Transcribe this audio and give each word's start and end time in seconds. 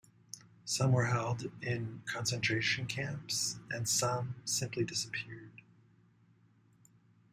Some 0.65 0.93
were 0.93 1.05
held 1.05 1.51
in 1.61 2.01
concentration 2.07 2.87
camps 2.87 3.59
and 3.69 3.87
some 3.87 4.33
simply 4.45 4.83
disappeared. 4.83 5.61